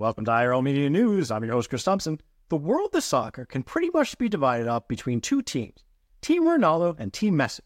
[0.00, 1.32] Welcome to IRL Media News.
[1.32, 2.20] I'm your host, Chris Thompson.
[2.50, 5.82] The world of soccer can pretty much be divided up between two teams
[6.20, 7.62] Team Ronaldo and Team Messi.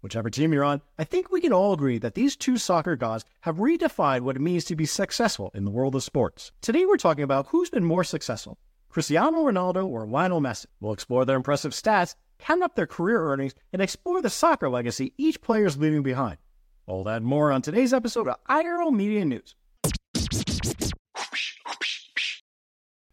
[0.00, 3.26] Whichever team you're on, I think we can all agree that these two soccer gods
[3.42, 6.50] have redefined what it means to be successful in the world of sports.
[6.62, 8.56] Today we're talking about who's been more successful
[8.88, 10.64] Cristiano Ronaldo or Lionel Messi.
[10.80, 15.12] We'll explore their impressive stats, count up their career earnings, and explore the soccer legacy
[15.18, 16.38] each player is leaving behind.
[16.86, 19.54] All that and more on today's episode of IRL Media News.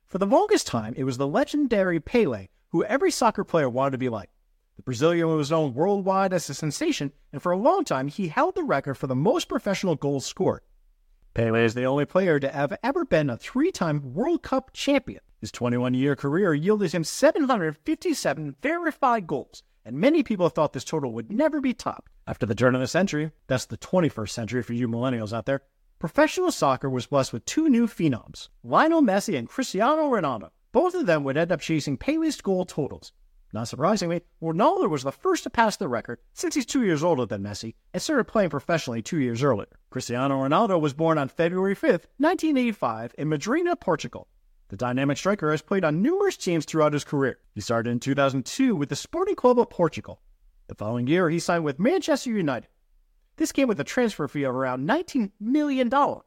[0.07, 3.97] For the longest time, it was the legendary Pele who every soccer player wanted to
[3.97, 4.29] be like.
[4.75, 8.55] The Brazilian was known worldwide as a sensation, and for a long time, he held
[8.55, 10.61] the record for the most professional goals scored.
[11.33, 15.21] Pele is the only player to have ever been a three time World Cup champion.
[15.39, 21.11] His 21 year career yielded him 757 verified goals, and many people thought this total
[21.13, 22.11] would never be topped.
[22.27, 25.63] After the turn of the century, that's the 21st century for you millennials out there,
[26.03, 30.49] Professional soccer was blessed with two new phenoms, Lionel Messi and Cristiano Ronaldo.
[30.73, 33.13] Both of them would end up chasing Pele's goal totals.
[33.53, 37.25] Not surprisingly, Ronaldo was the first to pass the record since he's two years older
[37.25, 39.69] than Messi and started playing professionally two years earlier.
[39.91, 44.27] Cristiano Ronaldo was born on February 5, 1985, in Madeira, Portugal.
[44.67, 47.39] The dynamic striker has played on numerous teams throughout his career.
[47.55, 50.19] He started in 2002 with the Sporting Club of Portugal.
[50.67, 52.67] The following year, he signed with Manchester United.
[53.37, 56.21] This came with a transfer fee of around $19 million, a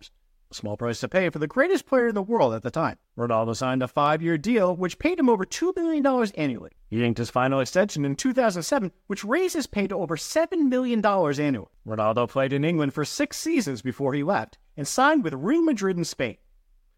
[0.50, 2.98] small price to pay for the greatest player in the world at the time.
[3.16, 6.04] Ronaldo signed a five year deal, which paid him over $2 million
[6.36, 6.70] annually.
[6.88, 11.04] He inked his final extension in 2007, which raised his pay to over $7 million
[11.04, 11.68] annually.
[11.86, 15.96] Ronaldo played in England for six seasons before he left and signed with Real Madrid
[15.96, 16.38] in Spain.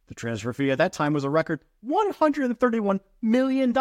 [0.07, 3.75] The transfer fee at that time was a record $131 million,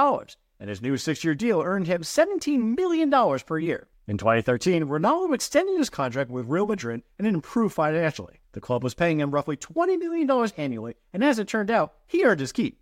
[0.59, 3.87] and his new six year deal earned him $17 million per year.
[4.07, 8.39] In 2013, Ronaldo extended his contract with Real Madrid and improved financially.
[8.53, 12.23] The club was paying him roughly $20 million annually, and as it turned out, he
[12.23, 12.79] earned his keep.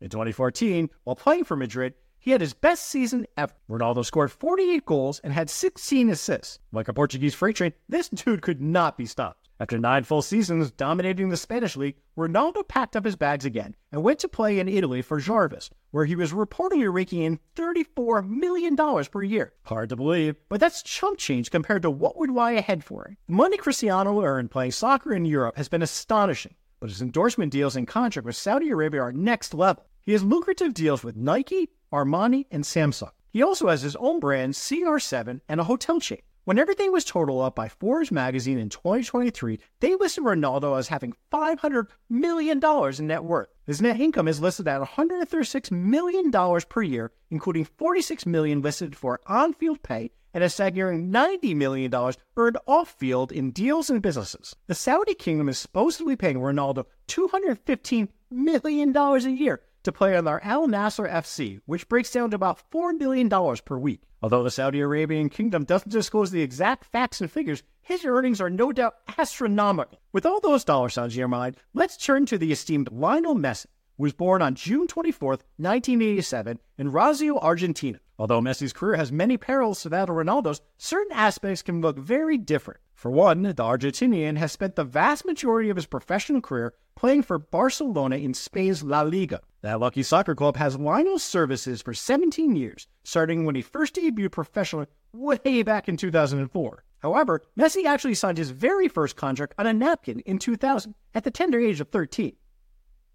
[0.00, 3.52] In 2014, while playing for Madrid, he had his best season ever.
[3.70, 6.58] Ronaldo scored 48 goals and had 16 assists.
[6.72, 9.41] Like a Portuguese freight train, this dude could not be stopped.
[9.62, 14.02] After nine full seasons dominating the Spanish league, Ronaldo packed up his bags again and
[14.02, 18.76] went to play in Italy for Juventus, where he was reportedly raking in $34 million
[18.76, 19.52] per year.
[19.66, 23.16] Hard to believe, but that's chump change compared to what would lie ahead for him.
[23.28, 27.76] The money Cristiano earned playing soccer in Europe has been astonishing, but his endorsement deals
[27.76, 29.86] and contract with Saudi Arabia are next level.
[30.00, 33.12] He has lucrative deals with Nike, Armani, and Samsung.
[33.30, 36.22] He also has his own brand, CR7, and a hotel chain.
[36.44, 41.14] When everything was totaled up by Forbes magazine in 2023, they listed Ronaldo as having
[41.32, 42.60] $500 million
[42.98, 43.46] in net worth.
[43.64, 46.32] His net income is listed at $136 million
[46.68, 51.94] per year, including 46 million listed for on-field pay and a staggering $90 million
[52.36, 54.56] earned off-field in deals and businesses.
[54.66, 60.44] The Saudi kingdom is supposedly paying Ronaldo $215 million a year to play on their
[60.44, 63.28] Al Nassr FC, which breaks down to about $4 million
[63.64, 64.02] per week.
[64.22, 68.50] Although the Saudi Arabian kingdom doesn't disclose the exact facts and figures, his earnings are
[68.50, 70.00] no doubt astronomical.
[70.12, 73.66] With all those dollar signs in your mind, let's turn to the esteemed Lionel Messi,
[73.96, 77.98] who was born on June 24, 1987, in Rosario, Argentina.
[78.18, 82.38] Although Messi's career has many parallels to that of Ronaldo's, certain aspects can look very
[82.38, 82.78] different.
[82.94, 87.40] For one, the Argentinian has spent the vast majority of his professional career playing for
[87.40, 89.40] Barcelona in Spain's La Liga.
[89.62, 94.32] That lucky soccer club has Lionel's services for 17 years, starting when he first debuted
[94.32, 96.84] professionally way back in 2004.
[96.98, 101.30] However, Messi actually signed his very first contract on a napkin in 2000 at the
[101.30, 102.34] tender age of 13.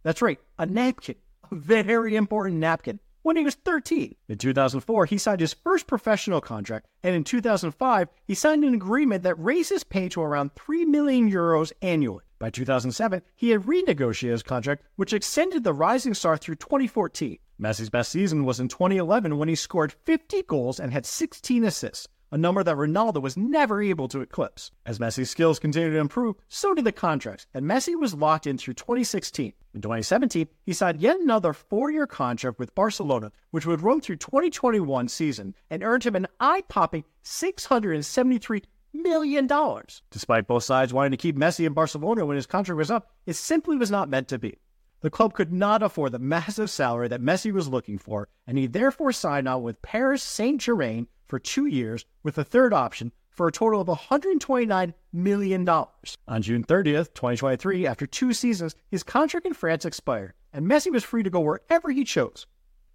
[0.03, 1.15] That's right, a napkin,
[1.51, 4.15] a very important napkin when he was 13.
[4.29, 9.23] In 2004, he signed his first professional contract, and in 2005, he signed an agreement
[9.23, 12.23] that raised his pay to around 3 million euros annually.
[12.39, 17.39] By 2007, he had renegotiated his contract, which extended the rising star through 2014.
[17.59, 22.07] Messi's best season was in 2011 when he scored 50 goals and had 16 assists
[22.31, 24.71] a number that Ronaldo was never able to eclipse.
[24.85, 28.57] As Messi's skills continued to improve, so did the contracts, and Messi was locked in
[28.57, 29.53] through 2016.
[29.73, 35.07] In 2017, he signed yet another four-year contract with Barcelona, which would run through 2021
[35.07, 38.63] season and earned him an eye-popping 673
[39.01, 40.01] million dollars.
[40.11, 43.33] Despite both sides wanting to keep Messi in Barcelona when his contract was up, it
[43.33, 44.57] simply was not meant to be.
[45.01, 48.65] The club could not afford the massive salary that Messi was looking for, and he
[48.65, 53.47] therefore signed on with Paris Saint Germain for two years with a third option for
[53.47, 55.69] a total of $129 million.
[55.69, 61.03] On June 30th, 2023, after two seasons, his contract in France expired, and Messi was
[61.03, 62.47] free to go wherever he chose.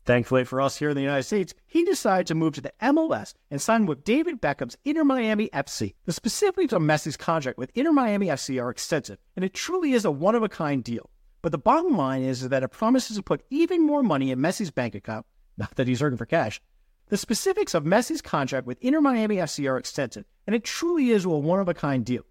[0.04, 3.34] Thankfully for us here in the United States, he decided to move to the MLS
[3.50, 5.94] and sign with David Beckham's Inter Miami FC.
[6.06, 10.04] The specifics of Messi's contract with Inter Miami FC are extensive, and it truly is
[10.04, 11.08] a one of a kind deal.
[11.40, 14.72] But the bottom line is that it promises to put even more money in Messi's
[14.72, 15.25] bank account,
[15.56, 16.60] not that he's hurting for cash.
[17.08, 21.25] The specifics of Messi's contract with Inter Miami FC are extensive, and it truly is
[21.25, 22.25] a one of a kind deal.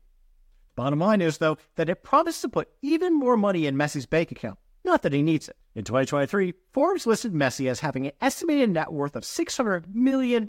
[0.75, 4.31] Bottom line is, though, that it promises to put even more money in Messi's bank
[4.31, 5.57] account, not that he needs it.
[5.75, 10.41] In 2023, Forbes listed Messi as having an estimated net worth of $600 million.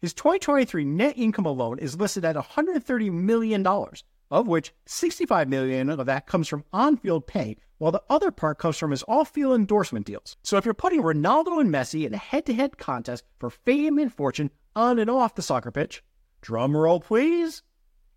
[0.00, 3.66] His 2023 net income alone is listed at $130 million,
[4.30, 8.78] of which 65 million of that comes from on-field pay, while the other part comes
[8.78, 10.36] from his off-field endorsement deals.
[10.42, 14.50] So if you're putting Ronaldo and Messi in a head-to-head contest for fame and fortune
[14.76, 16.02] on and off the soccer pitch,
[16.40, 17.62] drum roll please.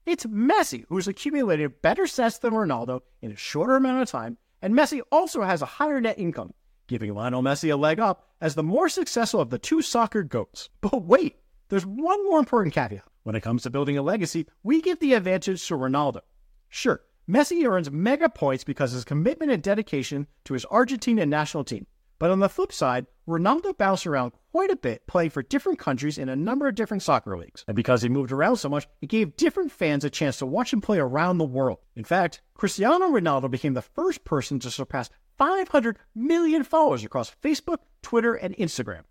[0.05, 4.73] It's Messi who's accumulated better stats than Ronaldo in a shorter amount of time, and
[4.73, 6.53] Messi also has a higher net income,
[6.87, 10.69] giving Lionel Messi a leg up as the more successful of the two soccer goats.
[10.81, 11.37] But wait,
[11.69, 13.03] there's one more important caveat.
[13.23, 16.21] When it comes to building a legacy, we give the advantage to Ronaldo.
[16.69, 21.65] Sure, Messi earns mega points because of his commitment and dedication to his Argentina national
[21.65, 21.85] team.
[22.19, 26.17] But on the flip side, Ronaldo bounced around quite a bit, playing for different countries
[26.17, 27.63] in a number of different soccer leagues.
[27.67, 30.73] And because he moved around so much, it gave different fans a chance to watch
[30.73, 31.79] him play around the world.
[31.95, 37.79] In fact, Cristiano Ronaldo became the first person to surpass 500 million followers across Facebook,
[38.01, 39.03] Twitter, and Instagram.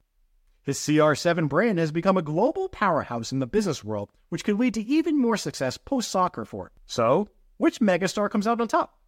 [0.62, 4.74] His CR7 brand has become a global powerhouse in the business world, which could lead
[4.74, 6.72] to even more success post soccer for it.
[6.86, 8.98] So, which megastar comes out on top?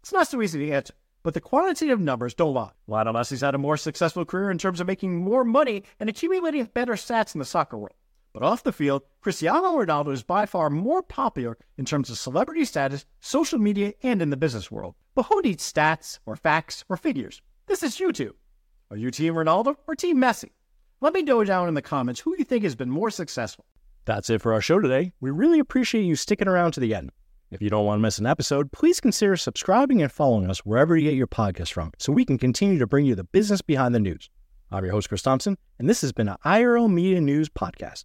[0.00, 2.72] It's not so easy to answer, but the quantitative numbers don't lie.
[2.86, 6.64] Lionel Messi's had a more successful career in terms of making more money and accumulating
[6.64, 7.96] better stats in the soccer world.
[8.32, 12.64] But off the field, Cristiano Ronaldo is by far more popular in terms of celebrity
[12.64, 14.94] status, social media, and in the business world.
[15.14, 17.42] But who needs stats or facts or figures?
[17.66, 18.32] This is YouTube.
[18.90, 20.50] Are you Team Ronaldo or Team Messi?
[21.00, 23.66] Let me know down in the comments who you think has been more successful.
[24.04, 25.12] That's it for our show today.
[25.20, 27.12] We really appreciate you sticking around to the end.
[27.52, 30.96] If you don't want to miss an episode, please consider subscribing and following us wherever
[30.96, 33.94] you get your podcast from so we can continue to bring you the business behind
[33.94, 34.30] the news.
[34.70, 38.04] I'm your host, Chris Thompson, and this has been an IRL Media News podcast.